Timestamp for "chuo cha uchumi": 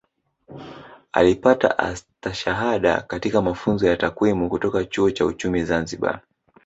4.85-5.63